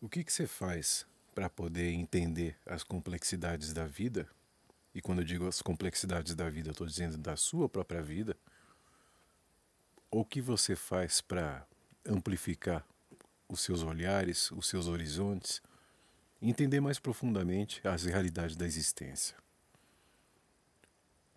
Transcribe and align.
O 0.00 0.08
que, 0.08 0.22
que 0.22 0.32
você 0.32 0.46
faz 0.46 1.04
para 1.34 1.50
poder 1.50 1.90
entender 1.90 2.56
as 2.64 2.84
complexidades 2.84 3.72
da 3.72 3.84
vida? 3.84 4.28
E 4.94 5.02
quando 5.02 5.20
eu 5.20 5.24
digo 5.24 5.48
as 5.48 5.60
complexidades 5.60 6.36
da 6.36 6.48
vida, 6.48 6.68
eu 6.68 6.72
estou 6.72 6.86
dizendo 6.86 7.18
da 7.18 7.36
sua 7.36 7.68
própria 7.68 8.00
vida. 8.00 8.36
O 10.08 10.24
que 10.24 10.40
você 10.40 10.76
faz 10.76 11.20
para 11.20 11.66
amplificar 12.06 12.86
os 13.48 13.60
seus 13.60 13.82
olhares, 13.82 14.52
os 14.52 14.68
seus 14.68 14.86
horizontes, 14.86 15.60
entender 16.40 16.80
mais 16.80 17.00
profundamente 17.00 17.80
as 17.86 18.04
realidades 18.04 18.54
da 18.54 18.66
existência? 18.66 19.36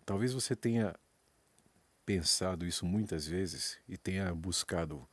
Talvez 0.06 0.32
você 0.32 0.54
tenha 0.54 0.94
pensado 2.06 2.64
isso 2.64 2.86
muitas 2.86 3.26
vezes 3.26 3.76
e 3.88 3.96
tenha 3.96 4.32
buscado 4.32 5.04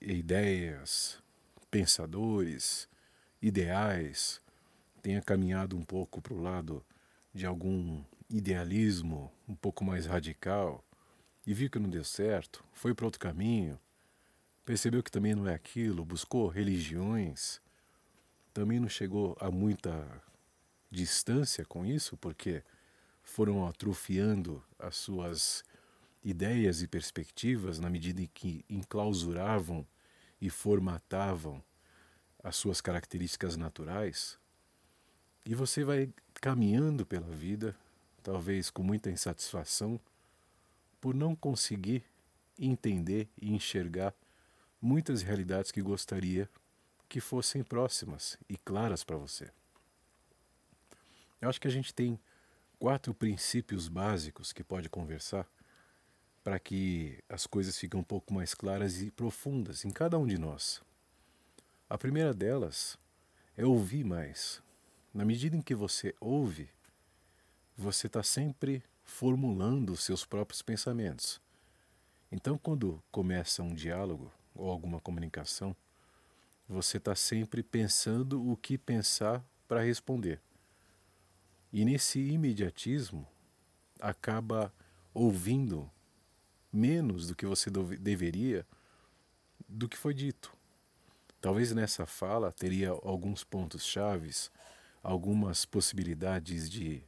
ideias, 0.00 1.20
pensadores, 1.70 2.88
ideais, 3.40 4.40
tenha 5.02 5.22
caminhado 5.22 5.76
um 5.76 5.82
pouco 5.82 6.20
para 6.20 6.34
o 6.34 6.40
lado 6.40 6.84
de 7.32 7.46
algum 7.46 8.02
idealismo 8.28 9.32
um 9.48 9.54
pouco 9.54 9.84
mais 9.84 10.06
radical 10.06 10.84
e 11.46 11.54
viu 11.54 11.70
que 11.70 11.78
não 11.78 11.88
deu 11.88 12.04
certo, 12.04 12.64
foi 12.72 12.94
para 12.94 13.06
outro 13.06 13.20
caminho, 13.20 13.78
percebeu 14.64 15.02
que 15.02 15.10
também 15.10 15.34
não 15.34 15.48
é 15.48 15.54
aquilo, 15.54 16.04
buscou 16.04 16.46
religiões, 16.48 17.60
também 18.52 18.78
não 18.78 18.88
chegou 18.88 19.36
a 19.40 19.50
muita 19.50 20.06
distância 20.90 21.64
com 21.64 21.86
isso, 21.86 22.16
porque 22.16 22.62
foram 23.22 23.66
atrofiando 23.66 24.62
as 24.78 24.96
suas 24.96 25.64
ideias 26.22 26.82
e 26.82 26.88
perspectivas 26.88 27.78
na 27.78 27.88
medida 27.88 28.20
em 28.20 28.26
que 28.26 28.64
enclausuravam 28.68 29.86
e 30.40 30.50
formatavam 30.50 31.62
as 32.42 32.56
suas 32.56 32.80
características 32.80 33.56
naturais, 33.56 34.38
e 35.44 35.54
você 35.54 35.82
vai 35.82 36.12
caminhando 36.34 37.06
pela 37.06 37.28
vida, 37.28 37.74
talvez 38.22 38.70
com 38.70 38.82
muita 38.82 39.10
insatisfação, 39.10 39.98
por 41.00 41.14
não 41.14 41.34
conseguir 41.34 42.04
entender 42.58 43.28
e 43.40 43.52
enxergar 43.52 44.14
muitas 44.80 45.22
realidades 45.22 45.70
que 45.70 45.80
gostaria 45.80 46.48
que 47.08 47.20
fossem 47.20 47.62
próximas 47.62 48.36
e 48.48 48.56
claras 48.56 49.02
para 49.02 49.16
você. 49.16 49.50
Eu 51.40 51.48
acho 51.48 51.60
que 51.60 51.68
a 51.68 51.70
gente 51.70 51.94
tem 51.94 52.20
quatro 52.78 53.14
princípios 53.14 53.88
básicos 53.88 54.52
que 54.52 54.62
pode 54.62 54.88
conversar 54.88 55.48
para 56.48 56.58
que 56.58 57.22
as 57.28 57.46
coisas 57.46 57.76
fiquem 57.76 58.00
um 58.00 58.02
pouco 58.02 58.32
mais 58.32 58.54
claras 58.54 59.02
e 59.02 59.10
profundas 59.10 59.84
em 59.84 59.90
cada 59.90 60.18
um 60.18 60.26
de 60.26 60.38
nós. 60.38 60.80
A 61.90 61.98
primeira 61.98 62.32
delas 62.32 62.96
é 63.54 63.66
ouvir 63.66 64.02
mais. 64.02 64.62
Na 65.12 65.26
medida 65.26 65.54
em 65.54 65.60
que 65.60 65.74
você 65.74 66.14
ouve, 66.18 66.70
você 67.76 68.06
está 68.06 68.22
sempre 68.22 68.82
formulando 69.04 69.92
os 69.92 70.02
seus 70.02 70.24
próprios 70.24 70.62
pensamentos. 70.62 71.38
Então, 72.32 72.56
quando 72.56 73.04
começa 73.12 73.62
um 73.62 73.74
diálogo 73.74 74.32
ou 74.54 74.70
alguma 74.70 75.02
comunicação, 75.02 75.76
você 76.66 76.96
está 76.96 77.14
sempre 77.14 77.62
pensando 77.62 78.50
o 78.50 78.56
que 78.56 78.78
pensar 78.78 79.44
para 79.68 79.84
responder. 79.84 80.40
E 81.70 81.84
nesse 81.84 82.18
imediatismo, 82.18 83.28
acaba 84.00 84.72
ouvindo 85.12 85.90
menos 86.72 87.28
do 87.28 87.34
que 87.34 87.46
você 87.46 87.70
deveria 87.70 88.66
do 89.68 89.88
que 89.88 89.96
foi 89.96 90.14
dito. 90.14 90.52
Talvez 91.40 91.72
nessa 91.72 92.06
fala 92.06 92.52
teria 92.52 92.90
alguns 92.90 93.44
pontos 93.44 93.84
chaves, 93.84 94.50
algumas 95.02 95.64
possibilidades 95.64 96.68
de 96.68 97.02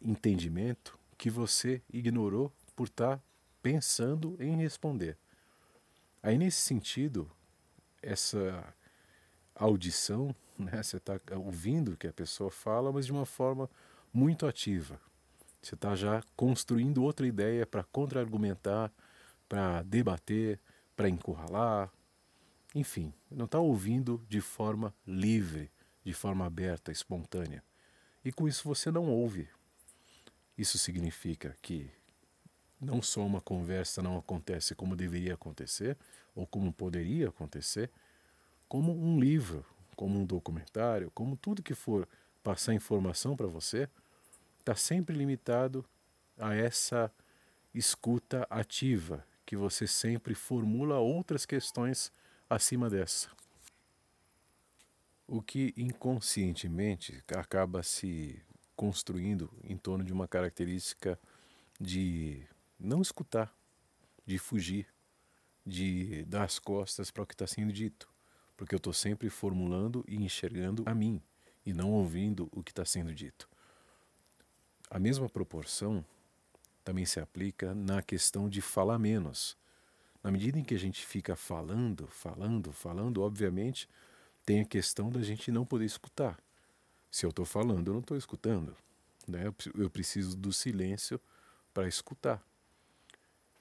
entendimento 0.00 0.98
que 1.18 1.30
você 1.30 1.82
ignorou 1.92 2.52
por 2.74 2.86
estar 2.86 3.16
tá 3.16 3.22
pensando 3.62 4.36
em 4.38 4.56
responder. 4.56 5.16
Aí 6.22 6.38
nesse 6.38 6.60
sentido, 6.60 7.30
essa 8.02 8.74
audição, 9.54 10.34
né, 10.58 10.82
você 10.82 10.98
está 10.98 11.20
ouvindo 11.36 11.92
o 11.92 11.96
que 11.96 12.06
a 12.06 12.12
pessoa 12.12 12.50
fala, 12.50 12.92
mas 12.92 13.06
de 13.06 13.12
uma 13.12 13.26
forma 13.26 13.68
muito 14.12 14.46
ativa. 14.46 15.00
Você 15.66 15.74
está 15.74 15.96
já 15.96 16.22
construindo 16.36 17.02
outra 17.02 17.26
ideia 17.26 17.66
para 17.66 17.82
contra-argumentar, 17.82 18.92
para 19.48 19.82
debater, 19.82 20.60
para 20.94 21.08
encurralar. 21.08 21.90
Enfim, 22.72 23.12
não 23.28 23.46
está 23.46 23.58
ouvindo 23.58 24.24
de 24.28 24.40
forma 24.40 24.94
livre, 25.04 25.68
de 26.04 26.12
forma 26.12 26.46
aberta, 26.46 26.92
espontânea. 26.92 27.64
E 28.24 28.30
com 28.30 28.46
isso 28.46 28.62
você 28.62 28.92
não 28.92 29.08
ouve. 29.10 29.48
Isso 30.56 30.78
significa 30.78 31.56
que 31.60 31.90
não 32.80 33.02
só 33.02 33.26
uma 33.26 33.40
conversa 33.40 34.00
não 34.00 34.16
acontece 34.16 34.72
como 34.72 34.94
deveria 34.94 35.34
acontecer, 35.34 35.98
ou 36.32 36.46
como 36.46 36.72
poderia 36.72 37.30
acontecer, 37.30 37.90
como 38.68 38.92
um 38.92 39.18
livro, 39.18 39.66
como 39.96 40.16
um 40.16 40.24
documentário, 40.24 41.10
como 41.10 41.36
tudo 41.36 41.60
que 41.60 41.74
for 41.74 42.08
passar 42.44 42.72
informação 42.72 43.36
para 43.36 43.48
você, 43.48 43.88
está 44.66 44.74
sempre 44.74 45.16
limitado 45.16 45.86
a 46.36 46.52
essa 46.52 47.12
escuta 47.72 48.44
ativa, 48.50 49.24
que 49.44 49.54
você 49.54 49.86
sempre 49.86 50.34
formula 50.34 50.98
outras 50.98 51.46
questões 51.46 52.12
acima 52.50 52.90
dessa. 52.90 53.30
O 55.24 55.40
que 55.40 55.72
inconscientemente 55.76 57.22
acaba 57.28 57.84
se 57.84 58.42
construindo 58.74 59.48
em 59.62 59.76
torno 59.76 60.02
de 60.02 60.12
uma 60.12 60.26
característica 60.26 61.16
de 61.80 62.42
não 62.76 63.00
escutar, 63.00 63.54
de 64.26 64.36
fugir, 64.36 64.88
de 65.64 66.24
dar 66.24 66.42
as 66.42 66.58
costas 66.58 67.12
para 67.12 67.22
o 67.22 67.26
que 67.26 67.34
está 67.34 67.46
sendo 67.46 67.72
dito, 67.72 68.08
porque 68.56 68.74
eu 68.74 68.78
estou 68.78 68.92
sempre 68.92 69.30
formulando 69.30 70.04
e 70.08 70.16
enxergando 70.16 70.82
a 70.86 70.94
mim 70.94 71.22
e 71.64 71.72
não 71.72 71.92
ouvindo 71.92 72.48
o 72.50 72.64
que 72.64 72.72
está 72.72 72.84
sendo 72.84 73.14
dito. 73.14 73.48
A 74.90 74.98
mesma 74.98 75.28
proporção 75.28 76.04
também 76.84 77.04
se 77.04 77.18
aplica 77.18 77.74
na 77.74 78.02
questão 78.02 78.48
de 78.48 78.60
falar 78.60 78.98
menos. 78.98 79.56
Na 80.22 80.30
medida 80.30 80.58
em 80.58 80.64
que 80.64 80.74
a 80.74 80.78
gente 80.78 81.04
fica 81.04 81.34
falando, 81.36 82.06
falando, 82.06 82.72
falando, 82.72 83.22
obviamente 83.22 83.88
tem 84.44 84.60
a 84.60 84.64
questão 84.64 85.10
da 85.10 85.20
gente 85.22 85.50
não 85.50 85.66
poder 85.66 85.84
escutar. 85.84 86.38
Se 87.10 87.26
eu 87.26 87.30
estou 87.30 87.44
falando, 87.44 87.88
eu 87.88 87.94
não 87.94 88.00
estou 88.00 88.16
escutando. 88.16 88.76
Né? 89.26 89.52
Eu 89.74 89.90
preciso 89.90 90.36
do 90.36 90.52
silêncio 90.52 91.20
para 91.74 91.88
escutar. 91.88 92.40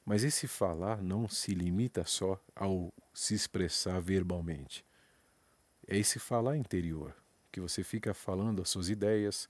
Mas 0.05 0.23
esse 0.23 0.47
falar 0.47 1.01
não 1.01 1.27
se 1.27 1.55
limita 1.55 2.05
só 2.05 2.39
ao 2.55 2.93
se 3.11 3.33
expressar 3.33 3.99
verbalmente. 3.99 4.85
É 5.87 5.97
esse 5.97 6.19
falar 6.19 6.55
interior, 6.55 7.15
que 7.51 7.59
você 7.59 7.83
fica 7.83 8.13
falando 8.13 8.61
as 8.61 8.69
suas 8.69 8.89
ideias, 8.89 9.49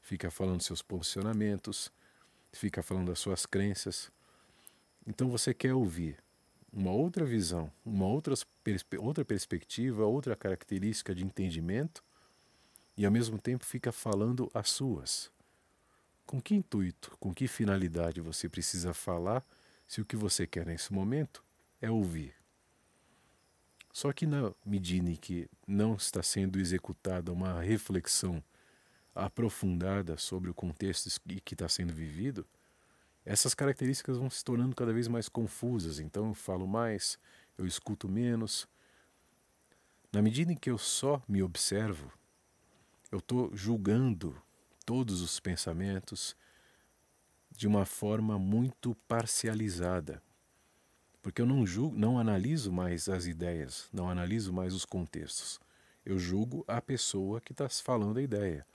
fica 0.00 0.30
falando 0.30 0.62
seus 0.62 0.82
posicionamentos, 0.82 1.90
fica 2.52 2.82
falando 2.82 3.08
das 3.08 3.18
suas 3.18 3.46
crenças. 3.46 4.10
Então 5.06 5.28
você 5.30 5.54
quer 5.54 5.74
ouvir 5.74 6.18
uma 6.72 6.92
outra 6.92 7.24
visão, 7.24 7.70
uma 7.84 8.06
outra, 8.06 8.34
perspe 8.62 8.96
outra 8.96 9.24
perspectiva, 9.24 10.04
outra 10.04 10.36
característica 10.36 11.14
de 11.14 11.24
entendimento 11.24 12.02
e 12.96 13.04
ao 13.04 13.12
mesmo 13.12 13.38
tempo 13.38 13.64
fica 13.64 13.90
falando 13.90 14.50
as 14.54 14.70
suas. 14.70 15.30
Com 16.26 16.40
que 16.40 16.54
intuito, 16.54 17.16
com 17.18 17.34
que 17.34 17.48
finalidade 17.48 18.20
você 18.20 18.48
precisa 18.48 18.94
falar 18.94 19.44
se 19.88 20.00
o 20.00 20.04
que 20.04 20.16
você 20.16 20.46
quer 20.46 20.66
nesse 20.66 20.92
momento 20.92 21.42
é 21.80 21.90
ouvir? 21.90 22.34
Só 23.92 24.12
que 24.12 24.26
na 24.26 24.52
medida 24.64 25.10
em 25.10 25.16
que 25.16 25.48
não 25.66 25.94
está 25.94 26.22
sendo 26.22 26.60
executada 26.60 27.32
uma 27.32 27.60
reflexão 27.60 28.42
aprofundada 29.14 30.16
sobre 30.16 30.50
o 30.50 30.54
contexto 30.54 31.08
que 31.44 31.54
está 31.54 31.68
sendo 31.68 31.92
vivido, 31.92 32.46
essas 33.24 33.54
características 33.54 34.16
vão 34.16 34.30
se 34.30 34.44
tornando 34.44 34.74
cada 34.74 34.92
vez 34.92 35.08
mais 35.08 35.28
confusas. 35.28 36.00
Então 36.00 36.28
eu 36.28 36.34
falo 36.34 36.66
mais, 36.66 37.18
eu 37.58 37.66
escuto 37.66 38.08
menos. 38.08 38.66
Na 40.12 40.22
medida 40.22 40.52
em 40.52 40.56
que 40.56 40.70
eu 40.70 40.78
só 40.78 41.22
me 41.28 41.42
observo, 41.42 42.12
eu 43.12 43.18
estou 43.18 43.54
julgando 43.54 44.40
todos 44.84 45.20
os 45.20 45.38
pensamentos 45.38 46.34
de 47.50 47.66
uma 47.66 47.84
forma 47.84 48.38
muito 48.38 48.94
parcializada. 49.06 50.22
Porque 51.22 51.42
eu 51.42 51.46
não 51.46 51.66
julgo, 51.66 51.96
não 51.98 52.18
analiso 52.18 52.72
mais 52.72 53.08
as 53.08 53.26
ideias, 53.26 53.88
não 53.92 54.08
analiso 54.08 54.52
mais 54.52 54.72
os 54.72 54.84
contextos. 54.84 55.60
Eu 56.04 56.18
julgo 56.18 56.64
a 56.66 56.80
pessoa 56.80 57.40
que 57.40 57.52
está 57.52 57.68
falando 57.68 58.18
a 58.18 58.22
ideia. 58.22 58.66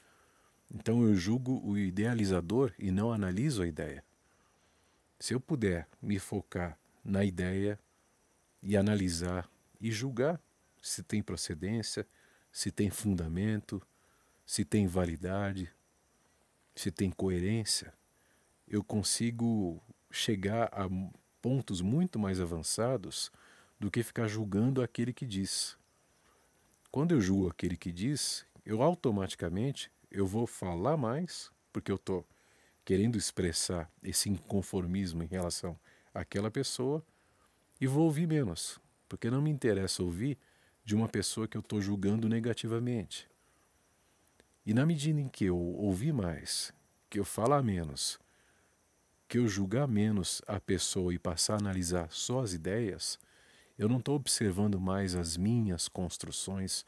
Então 0.73 1.03
eu 1.03 1.15
julgo 1.15 1.61
o 1.63 1.77
idealizador 1.77 2.73
e 2.77 2.91
não 2.91 3.11
analiso 3.11 3.61
a 3.61 3.67
ideia. 3.67 4.03
Se 5.19 5.33
eu 5.33 5.39
puder 5.39 5.87
me 6.01 6.19
focar 6.19 6.77
na 7.03 7.23
ideia 7.23 7.79
e 8.61 8.75
analisar 8.75 9.49
e 9.79 9.91
julgar 9.91 10.41
se 10.81 11.01
tem 11.01 11.21
procedência, 11.21 12.07
se 12.51 12.71
tem 12.71 12.89
fundamento, 12.89 13.81
se 14.45 14.63
tem 14.63 14.87
validade, 14.87 15.71
se 16.75 16.91
tem 16.91 17.09
coerência, 17.09 17.93
eu 18.67 18.83
consigo 18.83 19.81
chegar 20.11 20.69
a 20.71 20.87
pontos 21.41 21.81
muito 21.81 22.19
mais 22.19 22.39
avançados 22.39 23.31
do 23.79 23.91
que 23.91 24.03
ficar 24.03 24.27
julgando 24.27 24.81
aquele 24.81 25.13
que 25.13 25.25
diz. 25.25 25.77
Quando 26.91 27.11
eu 27.11 27.21
julgo 27.21 27.49
aquele 27.49 27.75
que 27.75 27.91
diz, 27.91 28.45
eu 28.65 28.81
automaticamente 28.81 29.91
eu 30.15 30.25
vou 30.25 30.47
falar 30.47 30.95
mais, 30.95 31.51
porque 31.73 31.91
eu 31.91 31.97
estou 31.97 32.25
querendo 32.85 33.17
expressar 33.17 33.91
esse 34.01 34.29
inconformismo 34.29 35.21
em 35.21 35.27
relação 35.27 35.77
àquela 36.13 36.49
pessoa, 36.49 37.05
e 37.81 37.85
vou 37.85 38.05
ouvir 38.05 38.25
menos, 38.25 38.79
porque 39.09 39.29
não 39.29 39.41
me 39.41 39.49
interessa 39.49 40.01
ouvir 40.01 40.37
de 40.85 40.95
uma 40.95 41.09
pessoa 41.09 41.47
que 41.47 41.57
eu 41.57 41.59
estou 41.59 41.81
julgando 41.81 42.29
negativamente. 42.29 43.27
E 44.65 44.73
na 44.73 44.85
medida 44.85 45.19
em 45.19 45.27
que 45.27 45.45
eu 45.45 45.57
ouvir 45.57 46.13
mais, 46.13 46.71
que 47.09 47.19
eu 47.19 47.25
falar 47.25 47.61
menos, 47.61 48.17
que 49.27 49.37
eu 49.37 49.47
julgar 49.49 49.87
menos 49.87 50.41
a 50.47 50.61
pessoa 50.61 51.13
e 51.13 51.19
passar 51.19 51.55
a 51.55 51.57
analisar 51.57 52.09
só 52.09 52.39
as 52.39 52.53
ideias, 52.53 53.19
eu 53.77 53.89
não 53.89 53.97
estou 53.97 54.15
observando 54.15 54.79
mais 54.79 55.13
as 55.13 55.35
minhas 55.35 55.89
construções, 55.89 56.85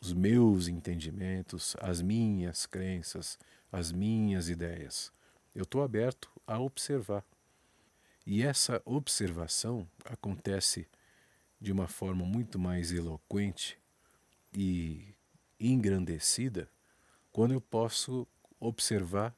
os 0.00 0.12
meus 0.12 0.68
entendimentos, 0.68 1.76
as 1.80 2.02
minhas 2.02 2.66
crenças, 2.66 3.38
as 3.72 3.92
minhas 3.92 4.48
ideias. 4.48 5.12
Eu 5.54 5.62
estou 5.62 5.82
aberto 5.82 6.30
a 6.46 6.58
observar. 6.58 7.24
E 8.26 8.42
essa 8.42 8.80
observação 8.84 9.88
acontece 10.04 10.86
de 11.60 11.72
uma 11.72 11.88
forma 11.88 12.24
muito 12.24 12.58
mais 12.58 12.92
eloquente 12.92 13.78
e 14.52 15.14
engrandecida 15.58 16.68
quando 17.32 17.52
eu 17.52 17.60
posso 17.60 18.26
observar 18.58 19.34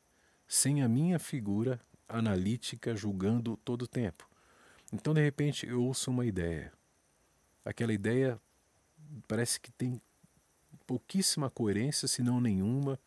sem 0.47 0.83
a 0.83 0.89
minha 0.89 1.19
figura 1.19 1.81
analítica 2.09 2.95
julgando 2.95 3.57
todo 3.59 3.83
o 3.83 3.89
tempo. 3.89 4.29
Então, 4.93 5.15
de 5.15 5.23
repente, 5.23 5.67
eu 5.67 5.83
ouço 5.83 6.11
uma 6.11 6.27
ideia. 6.27 6.73
Aquela 7.65 7.93
ideia 7.93 8.41
parece 9.27 9.59
que 9.59 9.71
tem 9.73 10.01
pouquíssima 10.83 11.49
coerência, 11.49 12.07
se 12.07 12.23
não 12.23 12.41
nenhuma, 12.41 12.99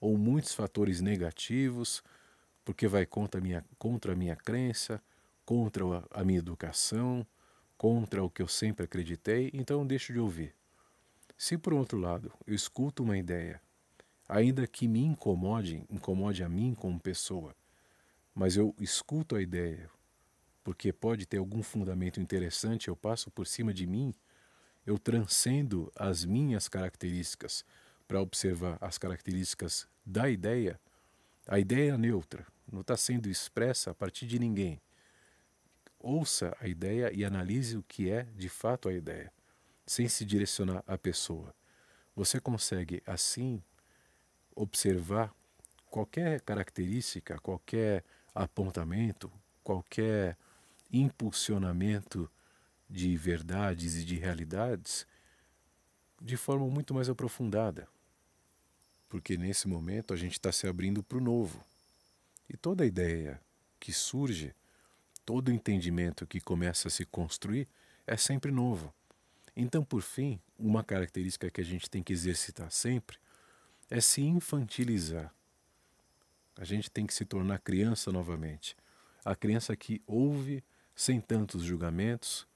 ou 0.00 0.16
muitos 0.16 0.54
fatores 0.54 1.00
negativos, 1.00 2.02
porque 2.64 2.88
vai 2.88 3.06
contra 3.06 3.40
a 3.40 3.42
minha, 3.42 3.64
contra 3.78 4.12
a 4.12 4.16
minha 4.16 4.36
crença, 4.36 5.02
contra 5.44 5.84
a 6.10 6.24
minha 6.24 6.38
educação, 6.38 7.26
contra 7.76 8.22
o 8.22 8.30
que 8.30 8.42
eu 8.42 8.48
sempre 8.48 8.84
acreditei, 8.84 9.50
então 9.52 9.80
eu 9.80 9.86
deixo 9.86 10.12
de 10.12 10.18
ouvir. 10.18 10.54
Se 11.36 11.58
por 11.58 11.74
outro 11.74 11.98
lado 11.98 12.32
eu 12.46 12.54
escuto 12.54 13.02
uma 13.02 13.18
ideia, 13.18 13.60
ainda 14.28 14.66
que 14.66 14.88
me 14.88 15.04
incomode, 15.04 15.84
incomode 15.90 16.42
a 16.42 16.48
mim 16.48 16.74
como 16.74 16.98
pessoa, 16.98 17.54
mas 18.34 18.56
eu 18.56 18.74
escuto 18.80 19.36
a 19.36 19.42
ideia, 19.42 19.88
porque 20.64 20.92
pode 20.92 21.26
ter 21.26 21.38
algum 21.38 21.62
fundamento 21.62 22.20
interessante, 22.20 22.88
eu 22.88 22.96
passo 22.96 23.30
por 23.30 23.46
cima 23.46 23.72
de 23.72 23.86
mim, 23.86 24.14
eu 24.86 24.98
transcendo 24.98 25.92
as 25.96 26.24
minhas 26.24 26.68
características 26.68 27.64
para 28.06 28.20
observar 28.20 28.78
as 28.80 28.96
características 28.96 29.88
da 30.04 30.30
ideia, 30.30 30.80
a 31.46 31.58
ideia 31.58 31.92
é 31.92 31.98
neutra, 31.98 32.46
não 32.70 32.80
está 32.82 32.96
sendo 32.96 33.28
expressa 33.28 33.90
a 33.90 33.94
partir 33.94 34.26
de 34.26 34.38
ninguém. 34.38 34.80
Ouça 35.98 36.56
a 36.60 36.68
ideia 36.68 37.12
e 37.12 37.24
analise 37.24 37.76
o 37.76 37.82
que 37.82 38.10
é 38.10 38.22
de 38.36 38.48
fato 38.48 38.88
a 38.88 38.92
ideia, 38.92 39.32
sem 39.84 40.08
se 40.08 40.24
direcionar 40.24 40.84
à 40.86 40.96
pessoa. 40.96 41.52
Você 42.14 42.40
consegue, 42.40 43.02
assim, 43.04 43.60
observar 44.54 45.34
qualquer 45.90 46.40
característica, 46.42 47.38
qualquer 47.40 48.04
apontamento, 48.34 49.32
qualquer 49.64 50.36
impulsionamento 50.92 52.30
de 52.88 53.16
verdades 53.16 53.96
e 53.96 54.04
de 54.04 54.16
realidades 54.16 55.06
de 56.20 56.36
forma 56.36 56.66
muito 56.68 56.94
mais 56.94 57.08
aprofundada. 57.08 57.88
Porque 59.08 59.36
nesse 59.36 59.68
momento 59.68 60.14
a 60.14 60.16
gente 60.16 60.32
está 60.32 60.50
se 60.50 60.66
abrindo 60.66 61.02
para 61.02 61.18
o 61.18 61.20
novo. 61.20 61.62
E 62.48 62.56
toda 62.56 62.86
ideia 62.86 63.40
que 63.78 63.92
surge, 63.92 64.54
todo 65.24 65.52
entendimento 65.52 66.26
que 66.26 66.40
começa 66.40 66.88
a 66.88 66.90
se 66.90 67.04
construir 67.04 67.68
é 68.06 68.16
sempre 68.16 68.50
novo. 68.50 68.92
Então, 69.54 69.82
por 69.84 70.02
fim, 70.02 70.40
uma 70.58 70.84
característica 70.84 71.50
que 71.50 71.60
a 71.60 71.64
gente 71.64 71.88
tem 71.88 72.02
que 72.02 72.12
exercitar 72.12 72.70
sempre 72.70 73.18
é 73.88 74.00
se 74.00 74.20
infantilizar. 74.20 75.32
A 76.58 76.64
gente 76.64 76.90
tem 76.90 77.06
que 77.06 77.14
se 77.14 77.24
tornar 77.24 77.58
criança 77.58 78.10
novamente. 78.10 78.76
A 79.24 79.34
criança 79.34 79.76
que 79.76 80.02
ouve 80.06 80.64
sem 80.94 81.20
tantos 81.20 81.62
julgamentos, 81.62 82.46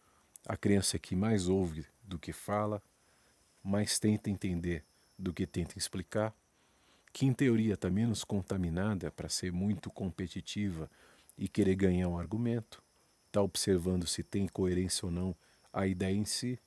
a 0.47 0.57
criança 0.57 0.99
que 0.99 1.15
mais 1.15 1.49
ouve 1.49 1.87
do 2.03 2.19
que 2.19 2.33
fala, 2.33 2.83
mais 3.63 3.99
tenta 3.99 4.31
entender 4.31 4.85
do 5.19 5.33
que 5.33 5.47
tenta 5.47 5.79
explicar, 5.79 6.35
que 7.13 7.27
em 7.27 7.33
teoria 7.33 7.75
está 7.75 7.91
menos 7.91 8.25
contaminada 8.25 9.11
para 9.11 9.29
ser 9.29 9.53
muito 9.53 9.91
competitiva 9.91 10.91
e 11.37 11.49
querer 11.49 11.75
ganhar 11.75 12.09
um 12.09 12.19
argumento, 12.19 12.83
está 13.27 13.43
observando 13.43 14.07
se 14.07 14.23
tem 14.23 14.49
coerência 14.49 15.07
ou 15.07 15.13
não 15.13 15.37
a 15.73 15.87
ideia 15.87 16.15
em 16.15 16.25
si. 16.25 16.59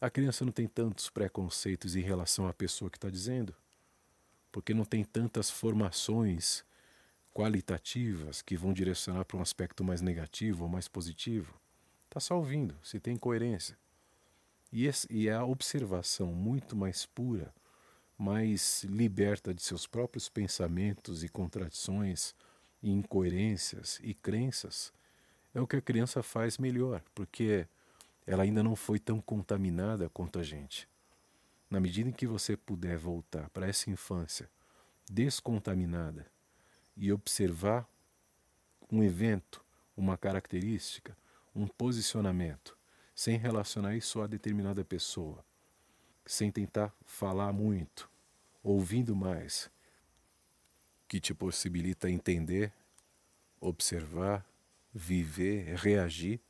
A 0.00 0.10
criança 0.10 0.44
não 0.44 0.52
tem 0.52 0.66
tantos 0.66 1.10
preconceitos 1.10 1.96
em 1.96 2.02
relação 2.02 2.46
à 2.46 2.52
pessoa 2.52 2.90
que 2.90 2.96
está 2.96 3.10
dizendo, 3.10 3.54
porque 4.50 4.74
não 4.74 4.84
tem 4.84 5.04
tantas 5.04 5.50
formações 5.50 6.64
qualitativas 7.32 8.40
que 8.40 8.56
vão 8.56 8.72
direcionar 8.72 9.24
para 9.24 9.36
um 9.36 9.42
aspecto 9.42 9.84
mais 9.84 10.00
negativo 10.00 10.64
ou 10.64 10.70
mais 10.70 10.88
positivo. 10.88 11.54
Está 12.16 12.28
só 12.28 12.38
ouvindo, 12.38 12.74
se 12.82 12.98
tem 12.98 13.14
coerência. 13.14 13.76
E, 14.72 14.86
esse, 14.86 15.06
e 15.12 15.28
a 15.28 15.44
observação 15.44 16.32
muito 16.32 16.74
mais 16.74 17.04
pura, 17.04 17.52
mais 18.16 18.84
liberta 18.84 19.52
de 19.52 19.62
seus 19.62 19.86
próprios 19.86 20.26
pensamentos 20.26 21.22
e 21.22 21.28
contradições, 21.28 22.34
e 22.82 22.90
incoerências 22.90 24.00
e 24.02 24.14
crenças, 24.14 24.94
é 25.54 25.60
o 25.60 25.66
que 25.66 25.76
a 25.76 25.82
criança 25.82 26.22
faz 26.22 26.56
melhor, 26.56 27.02
porque 27.14 27.68
ela 28.26 28.44
ainda 28.44 28.62
não 28.62 28.74
foi 28.74 28.98
tão 28.98 29.20
contaminada 29.20 30.08
quanto 30.08 30.38
a 30.38 30.42
gente. 30.42 30.88
Na 31.68 31.78
medida 31.78 32.08
em 32.08 32.12
que 32.12 32.26
você 32.26 32.56
puder 32.56 32.96
voltar 32.96 33.50
para 33.50 33.68
essa 33.68 33.90
infância 33.90 34.48
descontaminada 35.06 36.26
e 36.96 37.12
observar 37.12 37.86
um 38.90 39.04
evento, 39.04 39.62
uma 39.94 40.16
característica, 40.16 41.14
um 41.56 41.66
posicionamento, 41.66 42.76
sem 43.14 43.38
relacionar 43.38 43.96
isso 43.96 44.20
a 44.20 44.26
determinada 44.26 44.84
pessoa, 44.84 45.42
sem 46.26 46.50
tentar 46.50 46.94
falar 47.06 47.50
muito, 47.50 48.10
ouvindo 48.62 49.16
mais, 49.16 49.70
que 51.08 51.18
te 51.18 51.32
possibilita 51.32 52.10
entender, 52.10 52.72
observar, 53.58 54.44
viver, 54.92 55.74
reagir 55.76 56.40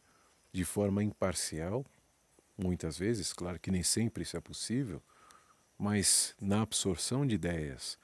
de 0.53 0.65
forma 0.65 1.05
imparcial, 1.05 1.87
muitas 2.59 2.99
vezes, 2.99 3.33
claro 3.33 3.61
que 3.61 3.71
nem 3.71 3.85
sempre 3.85 4.25
isso 4.25 4.37
é 4.37 4.41
possível, 4.41 5.01
mas 5.79 6.35
na 6.41 6.63
absorção 6.63 7.25
de 7.25 7.37
ideias, 7.37 7.97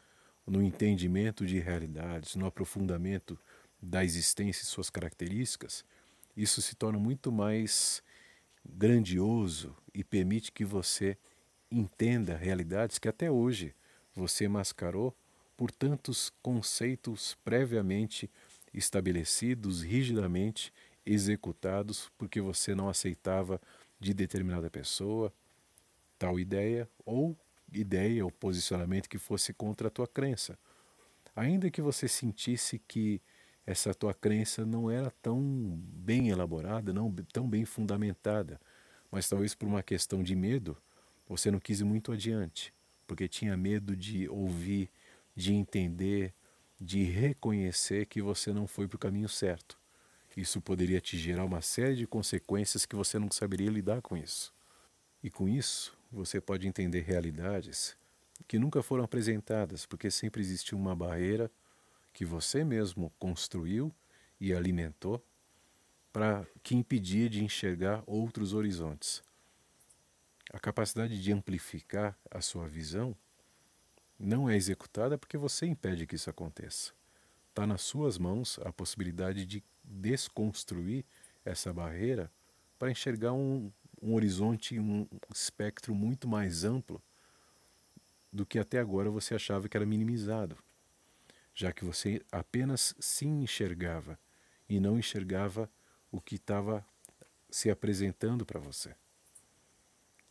no 0.46 0.62
entendimento 0.62 1.44
de 1.44 1.58
realidades, 1.58 2.36
no 2.36 2.46
aprofundamento 2.46 3.36
da 3.80 4.04
existência 4.04 4.62
e 4.62 4.66
suas 4.66 4.88
características, 4.88 5.84
isso 6.36 6.62
se 6.62 6.74
torna 6.74 6.98
muito 6.98 7.30
mais 7.30 8.02
grandioso 8.64 9.76
e 9.94 10.02
permite 10.02 10.52
que 10.52 10.64
você 10.64 11.16
entenda 11.70 12.36
realidades 12.36 12.98
que 12.98 13.08
até 13.08 13.30
hoje 13.30 13.74
você 14.14 14.46
mascarou 14.48 15.14
por 15.56 15.70
tantos 15.70 16.32
conceitos 16.42 17.36
previamente 17.44 18.30
estabelecidos, 18.72 19.82
rigidamente 19.82 20.72
executados, 21.04 22.10
porque 22.16 22.40
você 22.40 22.74
não 22.74 22.88
aceitava 22.88 23.60
de 23.98 24.14
determinada 24.14 24.70
pessoa 24.70 25.32
tal 26.18 26.38
ideia 26.38 26.88
ou 27.04 27.36
ideia 27.72 28.24
ou 28.24 28.30
posicionamento 28.30 29.08
que 29.08 29.18
fosse 29.18 29.52
contra 29.52 29.88
a 29.88 29.90
tua 29.90 30.06
crença. 30.06 30.58
Ainda 31.34 31.70
que 31.70 31.82
você 31.82 32.06
sentisse 32.06 32.78
que 32.86 33.20
essa 33.66 33.94
tua 33.94 34.12
crença 34.12 34.66
não 34.66 34.90
era 34.90 35.10
tão 35.22 35.40
bem 35.40 36.28
elaborada, 36.28 36.92
não 36.92 37.12
tão 37.32 37.48
bem 37.48 37.64
fundamentada, 37.64 38.60
mas 39.10 39.28
talvez 39.28 39.54
por 39.54 39.66
uma 39.66 39.82
questão 39.82 40.22
de 40.22 40.34
medo, 40.34 40.76
você 41.28 41.50
não 41.50 41.60
quis 41.60 41.80
ir 41.80 41.84
muito 41.84 42.12
adiante, 42.12 42.72
porque 43.06 43.28
tinha 43.28 43.56
medo 43.56 43.96
de 43.96 44.28
ouvir, 44.28 44.90
de 45.34 45.54
entender, 45.54 46.34
de 46.80 47.04
reconhecer 47.04 48.06
que 48.06 48.20
você 48.20 48.52
não 48.52 48.66
foi 48.66 48.88
para 48.88 48.96
o 48.96 48.98
caminho 48.98 49.28
certo. 49.28 49.78
Isso 50.36 50.60
poderia 50.60 51.00
te 51.00 51.16
gerar 51.18 51.44
uma 51.44 51.60
série 51.60 51.94
de 51.94 52.06
consequências 52.06 52.86
que 52.86 52.96
você 52.96 53.18
não 53.18 53.30
saberia 53.30 53.70
lidar 53.70 54.00
com 54.00 54.16
isso. 54.16 54.52
E 55.22 55.30
com 55.30 55.48
isso, 55.48 55.96
você 56.10 56.40
pode 56.40 56.66
entender 56.66 57.00
realidades 57.00 57.96
que 58.48 58.58
nunca 58.58 58.82
foram 58.82 59.04
apresentadas, 59.04 59.86
porque 59.86 60.10
sempre 60.10 60.40
existiu 60.40 60.76
uma 60.76 60.96
barreira 60.96 61.50
que 62.12 62.24
você 62.24 62.64
mesmo 62.64 63.10
construiu 63.18 63.92
e 64.40 64.52
alimentou 64.52 65.24
para 66.12 66.46
que 66.62 66.74
impedia 66.74 67.28
de 67.28 67.42
enxergar 67.42 68.02
outros 68.06 68.52
horizontes. 68.52 69.22
A 70.52 70.58
capacidade 70.58 71.20
de 71.20 71.32
amplificar 71.32 72.16
a 72.30 72.40
sua 72.40 72.68
visão 72.68 73.16
não 74.18 74.48
é 74.48 74.56
executada 74.56 75.16
porque 75.16 75.38
você 75.38 75.66
impede 75.66 76.06
que 76.06 76.14
isso 76.14 76.28
aconteça. 76.28 76.92
Está 77.48 77.66
nas 77.66 77.82
suas 77.82 78.18
mãos 78.18 78.58
a 78.64 78.72
possibilidade 78.72 79.46
de 79.46 79.64
desconstruir 79.82 81.04
essa 81.44 81.72
barreira 81.72 82.30
para 82.78 82.90
enxergar 82.90 83.32
um, 83.32 83.72
um 84.00 84.14
horizonte, 84.14 84.78
um 84.78 85.06
espectro 85.32 85.94
muito 85.94 86.28
mais 86.28 86.64
amplo 86.64 87.02
do 88.32 88.46
que 88.46 88.58
até 88.58 88.78
agora 88.78 89.10
você 89.10 89.34
achava 89.34 89.68
que 89.68 89.76
era 89.76 89.84
minimizado, 89.84 90.56
já 91.54 91.72
que 91.72 91.84
você 91.84 92.22
apenas 92.30 92.94
se 92.98 93.26
enxergava 93.26 94.18
e 94.68 94.80
não 94.80 94.98
enxergava 94.98 95.70
o 96.10 96.20
que 96.20 96.36
estava 96.36 96.84
se 97.50 97.70
apresentando 97.70 98.46
para 98.46 98.58
você. 98.58 98.94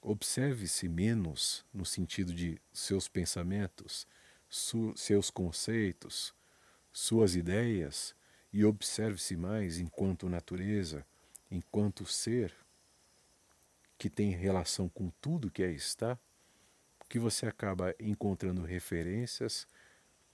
Observe-se 0.01 0.89
menos 0.89 1.63
no 1.71 1.85
sentido 1.85 2.33
de 2.33 2.59
seus 2.73 3.07
pensamentos, 3.07 4.07
seus 4.95 5.29
conceitos, 5.29 6.33
suas 6.91 7.35
ideias 7.35 8.15
e 8.51 8.65
observe-se 8.65 9.37
mais 9.37 9.79
enquanto 9.79 10.27
natureza, 10.27 11.05
enquanto 11.49 12.05
ser 12.05 12.53
que 13.97 14.09
tem 14.09 14.31
relação 14.31 14.89
com 14.89 15.11
tudo 15.21 15.51
que 15.51 15.63
aí 15.63 15.75
está, 15.75 16.17
que 17.07 17.19
você 17.19 17.45
acaba 17.45 17.93
encontrando 17.99 18.63
referências, 18.63 19.67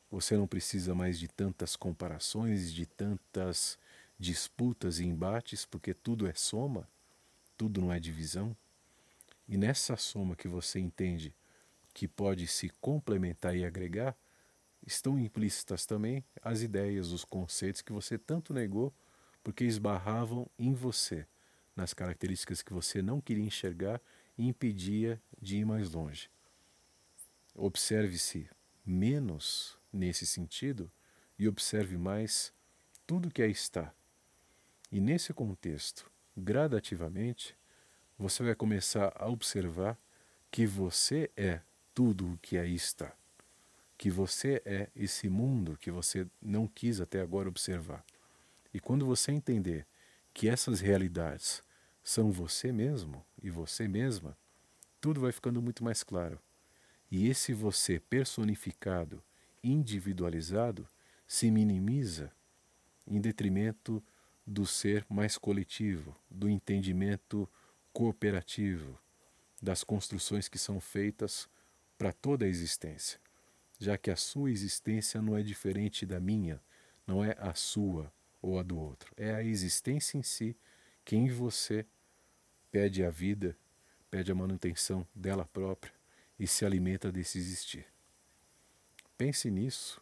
você 0.10 0.38
não 0.38 0.48
precisa 0.48 0.96
mais 0.96 1.20
de 1.20 1.28
tantas 1.28 1.76
comparações, 1.76 2.74
de 2.74 2.86
tantas 2.86 3.78
disputas 4.18 5.00
e 5.00 5.06
embates, 5.06 5.66
porque 5.66 5.94
tudo 5.94 6.28
é 6.28 6.34
soma, 6.34 6.88
tudo 7.58 7.82
não 7.82 7.92
é 7.92 8.00
divisão. 8.00 8.56
E 9.48 9.58
nessa 9.58 9.96
soma 9.96 10.36
que 10.36 10.48
você 10.48 10.80
entende 10.80 11.34
que 11.94 12.08
pode 12.08 12.48
se 12.48 12.70
complementar 12.82 13.56
e 13.56 13.66
agregar, 13.66 14.16
estão 14.86 15.20
implícitas 15.20 15.86
também 15.86 16.24
as 16.42 16.62
ideias, 16.62 17.12
os 17.12 17.26
conceitos 17.26 17.82
que 17.82 17.92
você 17.92 18.18
tanto 18.18 18.54
negou 18.54 18.94
porque 19.44 19.64
esbarravam 19.64 20.50
em 20.60 20.74
você, 20.74 21.26
nas 21.76 21.94
características 21.94 22.62
que 22.62 22.74
você 22.74 23.02
não 23.02 23.22
queria 23.22 23.46
enxergar 23.46 24.02
e 24.38 24.48
impedia 24.48 25.22
de 25.42 25.58
ir 25.58 25.66
mais 25.66 25.92
longe. 25.92 26.30
Observe-se 27.56 28.50
menos 28.86 29.77
nesse 29.92 30.26
sentido 30.26 30.92
e 31.38 31.48
observe 31.48 31.98
mais 31.98 32.54
tudo 33.06 33.32
que 33.32 33.42
aí 33.42 33.52
está. 33.52 33.94
E 34.92 35.00
nesse 35.00 35.34
contexto, 35.34 36.10
gradativamente, 36.36 37.56
você 38.18 38.44
vai 38.44 38.56
começar 38.56 39.14
a 39.16 39.28
observar 39.28 39.98
que 40.50 40.66
você 40.66 41.30
é 41.36 41.62
tudo 41.94 42.34
o 42.34 42.38
que 42.38 42.58
aí 42.58 42.74
está. 42.74 43.14
Que 43.98 44.10
você 44.10 44.62
é 44.66 44.90
esse 44.96 45.30
mundo 45.30 45.78
que 45.78 45.92
você 45.92 46.28
não 46.42 46.68
quis 46.68 47.02
até 47.02 47.22
agora 47.22 47.50
observar. 47.50 48.06
E 48.74 48.80
quando 48.80 49.06
você 49.06 49.32
entender 49.32 49.86
que 50.34 50.48
essas 50.48 50.80
realidades 50.80 51.64
são 52.04 52.32
você 52.32 52.72
mesmo 52.72 53.26
e 53.42 53.50
você 53.50 53.88
mesma, 53.88 54.38
tudo 55.02 55.22
vai 55.22 55.32
ficando 55.32 55.62
muito 55.62 55.84
mais 55.84 56.04
claro. 56.04 56.40
E 57.10 57.28
esse 57.28 57.54
você 57.54 58.00
personificado, 58.00 59.24
individualizado, 59.72 60.88
se 61.28 61.52
minimiza 61.52 62.32
em 63.06 63.20
detrimento 63.20 64.04
do 64.46 64.66
ser 64.66 65.06
mais 65.10 65.38
coletivo, 65.38 66.16
do 66.30 66.50
entendimento 66.50 67.50
cooperativo 67.92 68.98
das 69.62 69.84
construções 69.84 70.48
que 70.48 70.58
são 70.58 70.80
feitas 70.80 71.50
para 71.98 72.14
toda 72.14 72.46
a 72.46 72.48
existência, 72.48 73.20
já 73.80 73.98
que 73.98 74.12
a 74.12 74.16
sua 74.16 74.52
existência 74.52 75.22
não 75.22 75.36
é 75.36 75.42
diferente 75.42 76.06
da 76.06 76.20
minha, 76.20 76.62
não 77.06 77.24
é 77.24 77.36
a 77.40 77.54
sua 77.54 78.12
ou 78.42 78.60
a 78.60 78.64
do 78.64 78.78
outro, 78.78 79.14
é 79.18 79.34
a 79.34 79.44
existência 79.44 80.18
em 80.18 80.24
si 80.24 80.56
que 81.04 81.16
em 81.16 81.28
você 81.28 81.86
pede 82.72 83.04
a 83.04 83.10
vida, 83.10 83.58
pede 84.12 84.32
a 84.32 84.36
manutenção 84.36 85.08
dela 85.16 85.46
própria 85.46 85.94
e 86.40 86.46
se 86.46 86.66
alimenta 86.66 87.12
desse 87.12 87.38
existir. 87.40 87.86
Pense 89.18 89.50
nisso, 89.50 90.00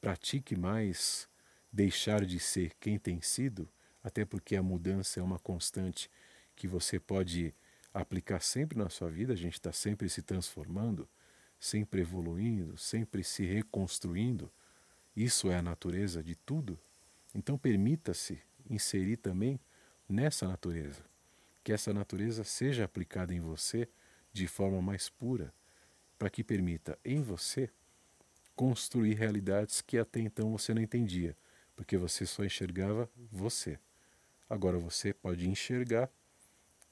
pratique 0.00 0.56
mais 0.56 1.28
deixar 1.72 2.26
de 2.26 2.40
ser 2.40 2.74
quem 2.80 2.98
tem 2.98 3.22
sido, 3.22 3.68
até 4.02 4.24
porque 4.24 4.56
a 4.56 4.62
mudança 4.62 5.20
é 5.20 5.22
uma 5.22 5.38
constante 5.38 6.10
que 6.56 6.66
você 6.66 6.98
pode 6.98 7.54
aplicar 7.94 8.40
sempre 8.40 8.76
na 8.76 8.88
sua 8.88 9.08
vida, 9.08 9.34
a 9.34 9.36
gente 9.36 9.54
está 9.54 9.72
sempre 9.72 10.08
se 10.08 10.20
transformando, 10.20 11.08
sempre 11.60 12.00
evoluindo, 12.00 12.76
sempre 12.76 13.22
se 13.22 13.44
reconstruindo. 13.44 14.50
Isso 15.14 15.48
é 15.48 15.56
a 15.56 15.62
natureza 15.62 16.20
de 16.20 16.34
tudo. 16.34 16.76
Então 17.32 17.56
permita-se 17.56 18.40
inserir 18.68 19.16
também 19.16 19.60
nessa 20.08 20.48
natureza, 20.48 21.04
que 21.62 21.72
essa 21.72 21.94
natureza 21.94 22.42
seja 22.42 22.84
aplicada 22.84 23.32
em 23.32 23.40
você 23.40 23.88
de 24.32 24.48
forma 24.48 24.82
mais 24.82 25.08
pura, 25.08 25.54
para 26.18 26.28
que 26.28 26.42
permita 26.42 26.98
em 27.04 27.22
você 27.22 27.70
construir 28.56 29.14
realidades 29.14 29.80
que 29.80 29.98
até 29.98 30.20
então 30.20 30.52
você 30.52 30.74
não 30.74 30.82
entendia, 30.82 31.36
porque 31.74 31.96
você 31.96 32.26
só 32.26 32.44
enxergava 32.44 33.08
você. 33.30 33.78
Agora 34.48 34.78
você 34.78 35.12
pode 35.12 35.48
enxergar 35.48 36.10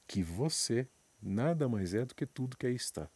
que 0.07 0.23
você 0.23 0.87
nada 1.21 1.67
mais 1.67 1.93
é 1.93 2.05
do 2.05 2.15
que 2.15 2.25
tudo 2.25 2.57
que 2.57 2.65
aí 2.65 2.75
está. 2.75 3.09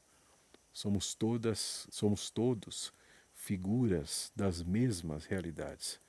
Somos 0.72 1.14
todas, 1.14 1.88
somos 1.90 2.30
todos 2.30 2.94
figuras 3.34 4.32
das 4.36 4.64
mesmas 4.64 5.26
realidades, 5.26 6.00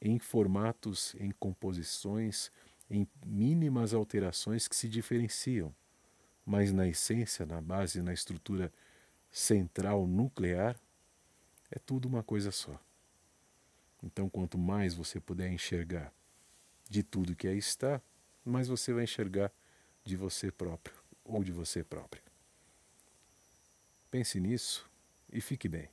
em 0.00 0.18
formatos, 0.18 1.14
em 1.18 1.30
composições, 1.30 2.50
em 2.90 3.06
mínimas 3.24 3.94
alterações 3.94 4.66
que 4.66 4.74
se 4.74 4.88
diferenciam, 4.88 5.74
mas 6.44 6.72
na 6.72 6.88
essência, 6.88 7.46
na 7.46 7.60
base, 7.60 8.02
na 8.02 8.12
estrutura 8.12 8.72
central 9.30 10.06
nuclear, 10.06 10.76
é 11.72 11.78
tudo 11.78 12.06
uma 12.06 12.22
coisa 12.22 12.52
só. 12.52 12.78
Então, 14.02 14.28
quanto 14.28 14.58
mais 14.58 14.94
você 14.94 15.18
puder 15.18 15.50
enxergar 15.50 16.12
de 16.88 17.02
tudo 17.02 17.34
que 17.34 17.48
aí 17.48 17.56
está, 17.56 18.00
mais 18.44 18.68
você 18.68 18.92
vai 18.92 19.04
enxergar 19.04 19.50
de 20.04 20.16
você 20.16 20.52
próprio 20.52 20.94
ou 21.24 21.42
de 21.42 21.50
você 21.50 21.82
própria. 21.82 22.22
Pense 24.10 24.38
nisso 24.38 24.88
e 25.32 25.40
fique 25.40 25.66
bem. 25.66 25.88